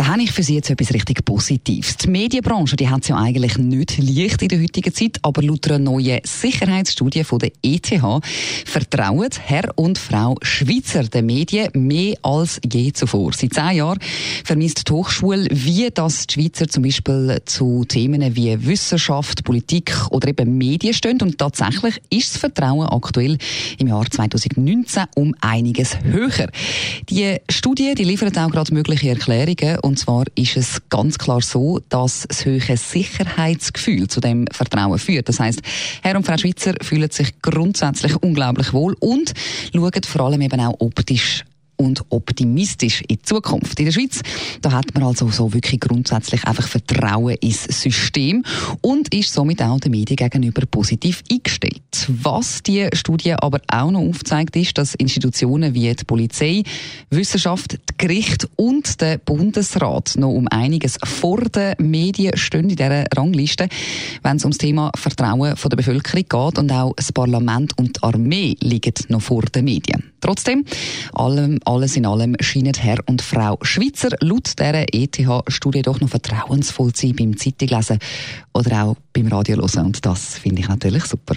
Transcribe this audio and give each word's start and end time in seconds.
da 0.00 0.06
habe 0.06 0.22
ich 0.22 0.32
für 0.32 0.42
Sie 0.42 0.54
jetzt 0.54 0.70
etwas 0.70 0.94
richtig 0.94 1.26
Positives. 1.26 1.98
Die 1.98 2.08
Medienbranche 2.08 2.74
die 2.74 2.88
hat 2.88 3.02
es 3.02 3.08
ja 3.08 3.16
eigentlich 3.16 3.58
nicht 3.58 3.98
leicht 3.98 4.40
in 4.40 4.48
der 4.48 4.62
heutigen 4.62 4.94
Zeit, 4.94 5.18
aber 5.20 5.42
laut 5.42 5.68
einer 5.68 5.78
neuen 5.78 6.20
Sicherheitsstudie 6.24 7.22
von 7.22 7.38
der 7.38 7.52
ETH 7.62 7.92
vertrauen 8.64 9.28
Herr 9.44 9.70
und 9.76 9.98
Frau 9.98 10.36
Schweizer 10.40 11.02
den 11.02 11.26
Medien 11.26 11.68
mehr 11.74 12.14
als 12.22 12.62
je 12.64 12.90
zuvor. 12.92 13.34
Seit 13.34 13.52
zehn 13.52 13.76
Jahren 13.76 13.98
vermisst 14.42 14.88
die 14.88 14.92
Hochschule, 14.94 15.46
wie 15.50 15.90
das 15.92 16.26
die 16.26 16.40
Schweizer 16.40 16.66
zum 16.66 16.82
Beispiel 16.82 17.36
zu 17.44 17.84
Themen 17.84 18.34
wie 18.34 18.56
Wissenschaft, 18.64 19.44
Politik 19.44 19.94
oder 20.12 20.28
eben 20.28 20.56
Medien 20.56 20.94
stehen. 20.94 21.20
Und 21.20 21.36
tatsächlich 21.36 22.00
ist 22.08 22.32
das 22.32 22.40
Vertrauen 22.40 22.86
aktuell 22.86 23.36
im 23.76 23.88
Jahr 23.88 24.10
2019 24.10 25.04
um 25.14 25.34
einiges 25.42 26.00
höher. 26.00 26.48
Die 27.10 27.36
Studie 27.50 27.92
die 27.94 28.04
liefert 28.04 28.38
auch 28.38 28.50
gerade 28.50 28.72
mögliche 28.72 29.10
Erklärungen 29.10 29.89
und 29.90 29.98
zwar 29.98 30.24
ist 30.36 30.56
es 30.56 30.82
ganz 30.88 31.18
klar 31.18 31.40
so, 31.42 31.80
dass 31.88 32.24
das 32.28 32.44
höhere 32.44 32.76
Sicherheitsgefühl 32.76 34.06
zu 34.06 34.20
dem 34.20 34.46
Vertrauen 34.52 35.00
führt. 35.00 35.28
Das 35.28 35.40
heißt, 35.40 35.60
Herr 36.02 36.14
und 36.16 36.24
Frau 36.24 36.38
Schweizer 36.38 36.74
fühlen 36.80 37.10
sich 37.10 37.42
grundsätzlich 37.42 38.14
unglaublich 38.22 38.72
wohl 38.72 38.94
und 39.00 39.32
schauen 39.74 40.02
vor 40.06 40.20
allem 40.26 40.42
eben 40.42 40.60
auch 40.60 40.76
optisch 40.78 41.44
und 41.76 42.04
optimistisch 42.10 43.00
in 43.00 43.16
die 43.16 43.22
Zukunft. 43.22 43.80
In 43.80 43.86
der 43.86 43.92
Schweiz, 43.92 44.20
da 44.60 44.70
hat 44.70 44.94
man 44.94 45.02
also 45.02 45.28
so 45.28 45.52
wirklich 45.52 45.80
grundsätzlich 45.80 46.44
einfach 46.44 46.68
Vertrauen 46.68 47.34
ins 47.40 47.64
System 47.64 48.44
und 48.82 49.12
ist 49.12 49.32
somit 49.32 49.60
auch 49.60 49.80
den 49.80 49.90
Medien 49.90 50.16
gegenüber 50.16 50.62
positiv 50.66 51.24
eingestellt. 51.28 51.82
Was 52.08 52.62
die 52.62 52.88
Studie 52.92 53.32
aber 53.32 53.60
auch 53.68 53.90
noch 53.90 54.00
aufzeigt, 54.00 54.56
ist, 54.56 54.78
dass 54.78 54.94
Institutionen 54.94 55.74
wie 55.74 55.92
die 55.94 56.04
Polizei, 56.04 56.62
Wissenschaft, 57.10 57.72
die 57.72 57.78
Gericht 57.98 58.48
und 58.56 59.00
der 59.00 59.18
Bundesrat 59.18 60.14
noch 60.16 60.30
um 60.30 60.46
einiges 60.48 60.98
vor 61.02 61.40
den 61.40 61.74
Medien 61.78 62.36
stehen 62.36 62.70
in 62.70 62.76
dieser 62.76 63.04
Rangliste, 63.14 63.68
wenn 64.22 64.36
es 64.36 64.44
ums 64.44 64.58
Thema 64.58 64.90
Vertrauen 64.96 65.54
der 65.54 65.76
Bevölkerung 65.76 66.24
geht 66.28 66.58
und 66.58 66.72
auch 66.72 66.94
das 66.94 67.12
Parlament 67.12 67.76
und 67.76 67.96
die 67.96 68.02
Armee 68.02 68.56
liegen 68.60 68.94
noch 69.08 69.22
vor 69.22 69.42
den 69.42 69.64
Medien. 69.64 70.10
Trotzdem, 70.20 70.64
allem, 71.14 71.58
alles 71.64 71.96
in 71.96 72.04
allem 72.04 72.36
scheinen 72.40 72.74
Herr 72.74 72.98
und 73.06 73.22
Frau 73.22 73.58
Schweizer 73.62 74.10
laut 74.20 74.58
dieser 74.58 74.84
ETH-Studie 74.92 75.82
doch 75.82 76.00
noch 76.00 76.10
vertrauensvoll 76.10 76.92
zu 76.92 77.06
sein 77.06 77.16
beim 77.16 77.36
Zeitunglesen 77.38 77.98
oder 78.52 78.84
auch 78.84 78.96
beim 79.12 79.28
Radio 79.28 79.56
hören. 79.56 79.86
Und 79.86 80.04
das 80.04 80.36
finde 80.36 80.60
ich 80.60 80.68
natürlich 80.68 81.04
super. 81.04 81.36